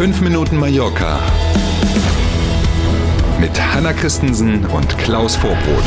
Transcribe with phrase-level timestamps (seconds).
[0.00, 1.20] 5 Minuten Mallorca
[3.38, 5.84] mit Hanna Christensen und Klaus Vorbrot.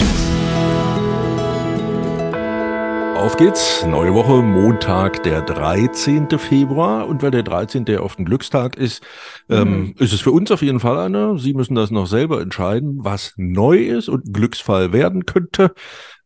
[3.18, 6.30] Auf geht's, neue Woche, Montag, der 13.
[6.38, 7.08] Februar.
[7.08, 7.86] Und weil der 13.
[7.88, 9.02] ja oft ein Glückstag ist,
[9.50, 9.74] ähm, mhm.
[9.74, 11.40] ähm, ist es für uns auf jeden Fall einer.
[11.40, 15.74] Sie müssen das noch selber entscheiden, was neu ist und ein Glücksfall werden könnte.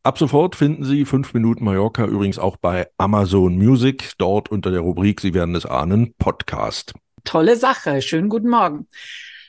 [0.03, 4.81] Ab sofort finden Sie 5 Minuten Mallorca übrigens auch bei Amazon Music, dort unter der
[4.81, 6.93] Rubrik, Sie werden es ahnen, Podcast.
[7.27, 8.01] Tolle Sache.
[8.01, 8.87] Schönen guten Morgen.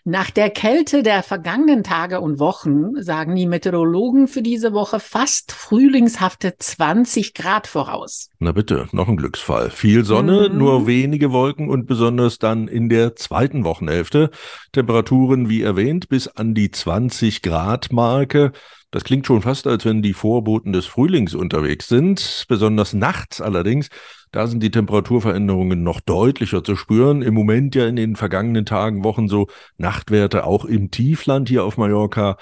[0.05, 5.53] Nach der Kälte der vergangenen Tage und Wochen sagen die Meteorologen für diese Woche fast
[5.53, 8.31] frühlingshafte 20 Grad voraus.
[8.41, 9.71] Na bitte, noch ein Glücksfall.
[9.71, 10.59] Viel Sonne, mhm.
[10.59, 14.31] nur wenige Wolken und besonders dann in der zweiten Wochenhälfte.
[14.73, 18.51] Temperaturen, wie erwähnt, bis an die 20 Grad Marke.
[18.91, 22.47] Das klingt schon fast, als wenn die Vorboten des Frühlings unterwegs sind.
[22.49, 23.89] Besonders nachts allerdings,
[24.33, 27.23] da sind die Temperaturveränderungen noch deutlicher zu spüren.
[27.23, 31.77] Im Moment ja in den vergangenen Tagen, Wochen so Nachtwerte auch im Tiefland hier auf
[31.77, 32.37] Mallorca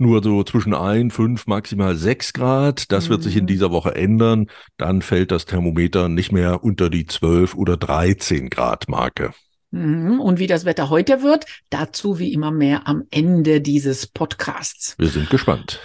[0.00, 2.90] nur so zwischen ein, fünf, maximal sechs Grad.
[2.90, 3.48] Das wird sich in mhm.
[3.48, 4.46] dieser Woche ändern.
[4.78, 9.32] Dann fällt das Thermometer nicht mehr unter die zwölf oder dreizehn Grad Marke.
[9.70, 10.18] Mhm.
[10.20, 14.94] Und wie das Wetter heute wird, dazu wie immer mehr am Ende dieses Podcasts.
[14.98, 15.80] Wir sind gespannt.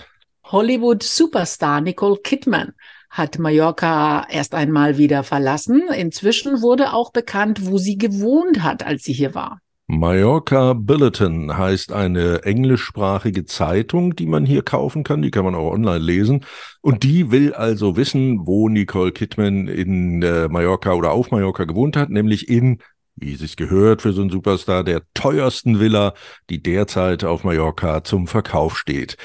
[0.45, 2.73] Hollywood-Superstar Nicole Kidman
[3.15, 5.83] hat Mallorca erst einmal wieder verlassen.
[5.97, 9.59] Inzwischen wurde auch bekannt, wo sie gewohnt hat, als sie hier war.
[9.87, 15.21] Mallorca Bulletin heißt eine englischsprachige Zeitung, die man hier kaufen kann.
[15.21, 16.43] Die kann man auch online lesen.
[16.81, 21.95] Und die will also wissen, wo Nicole Kidman in äh, Mallorca oder auf Mallorca gewohnt
[21.95, 22.79] hat, nämlich in
[23.17, 26.15] wie sich gehört für so einen Superstar, der teuersten Villa,
[26.49, 29.15] die derzeit auf Mallorca zum Verkauf steht.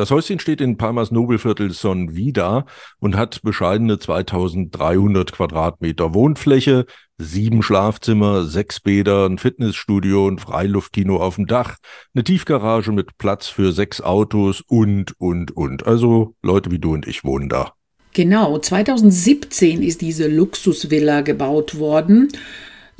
[0.00, 2.64] Das Häuschen steht in Palmas Nobelviertel Son Vida
[3.00, 6.86] und hat bescheidene 2300 Quadratmeter Wohnfläche,
[7.18, 11.76] sieben Schlafzimmer, sechs Bäder, ein Fitnessstudio, ein Freiluftkino auf dem Dach,
[12.14, 15.86] eine Tiefgarage mit Platz für sechs Autos und, und, und.
[15.86, 17.74] Also Leute wie du und ich wohnen da.
[18.14, 22.28] Genau, 2017 ist diese Luxusvilla gebaut worden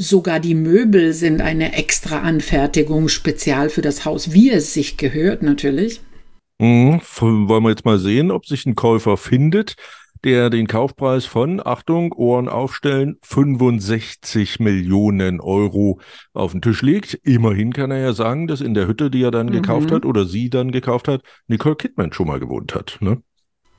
[0.02, 5.42] Sogar die Möbel sind eine extra Anfertigung, spezial für das Haus, wie es sich gehört
[5.42, 6.00] natürlich.
[6.60, 9.76] Mhm, wollen wir jetzt mal sehen, ob sich ein Käufer findet,
[10.24, 16.00] der den Kaufpreis von, Achtung, Ohren aufstellen, 65 Millionen Euro
[16.34, 17.14] auf den Tisch legt.
[17.24, 19.52] Immerhin kann er ja sagen, dass in der Hütte, die er dann mhm.
[19.52, 22.98] gekauft hat oder sie dann gekauft hat, Nicole Kidman schon mal gewohnt hat.
[23.00, 23.22] Ne?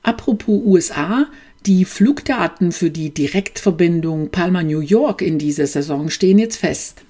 [0.02, 1.26] Apropos USA,
[1.66, 7.04] die Flugdaten für die Direktverbindung Palma-New York in dieser Saison stehen jetzt fest.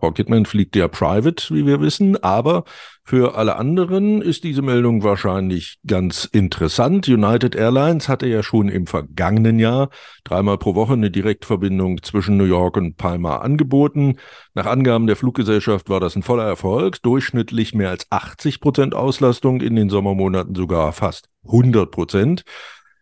[0.00, 2.62] Frau Kidman fliegt ja private, wie wir wissen, aber
[3.02, 7.08] für alle anderen ist diese Meldung wahrscheinlich ganz interessant.
[7.08, 9.88] United Airlines hatte ja schon im vergangenen Jahr
[10.22, 14.18] dreimal pro Woche eine Direktverbindung zwischen New York und Palma angeboten.
[14.54, 19.60] Nach Angaben der Fluggesellschaft war das ein voller Erfolg, durchschnittlich mehr als 80 Prozent Auslastung,
[19.60, 22.44] in den Sommermonaten sogar fast 100 Prozent.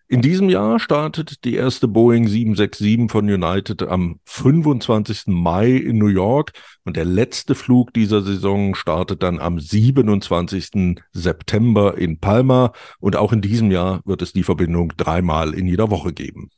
[0.08, 5.24] In diesem Jahr startet die erste Boeing 767 von United am 25.
[5.26, 6.52] Mai in New York
[6.84, 11.02] und der letzte Flug dieser Saison startet dann am 27.
[11.10, 15.90] September in Palma und auch in diesem Jahr wird es die Verbindung dreimal in jeder
[15.90, 16.50] Woche geben.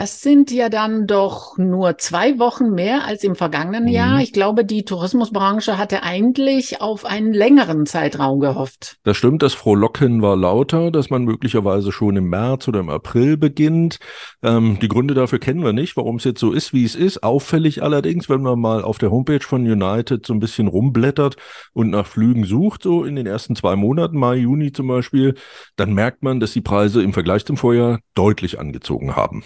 [0.00, 3.90] Das sind ja dann doch nur zwei Wochen mehr als im vergangenen mhm.
[3.90, 4.20] Jahr.
[4.22, 8.96] Ich glaube, die Tourismusbranche hatte eigentlich auf einen längeren Zeitraum gehofft.
[9.02, 13.36] Das stimmt, das Frohlocken war lauter, dass man möglicherweise schon im März oder im April
[13.36, 13.98] beginnt.
[14.42, 17.22] Ähm, die Gründe dafür kennen wir nicht, warum es jetzt so ist, wie es ist.
[17.22, 21.36] Auffällig allerdings, wenn man mal auf der Homepage von United so ein bisschen rumblättert
[21.74, 25.34] und nach Flügen sucht, so in den ersten zwei Monaten, Mai, Juni zum Beispiel,
[25.76, 29.44] dann merkt man, dass die Preise im Vergleich zum Vorjahr deutlich angezogen haben.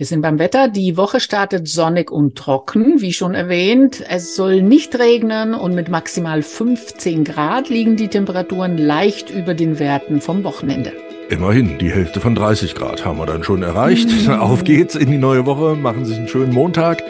[0.00, 0.68] Wir sind beim Wetter.
[0.68, 4.02] Die Woche startet sonnig und trocken, wie schon erwähnt.
[4.08, 9.78] Es soll nicht regnen und mit maximal 15 Grad liegen die Temperaturen leicht über den
[9.78, 10.94] Werten vom Wochenende.
[11.28, 14.08] Immerhin, die Hälfte von 30 Grad haben wir dann schon erreicht.
[14.08, 14.30] Mhm.
[14.40, 15.76] Auf geht's in die neue Woche.
[15.76, 17.02] Machen Sie sich einen schönen Montag.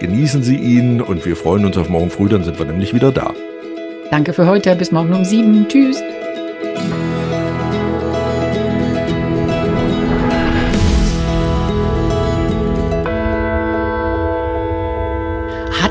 [0.00, 2.30] Genießen Sie ihn und wir freuen uns auf morgen früh.
[2.30, 3.34] Dann sind wir nämlich wieder da.
[4.10, 4.74] Danke für heute.
[4.74, 5.68] Bis morgen um sieben.
[5.68, 6.02] Tschüss.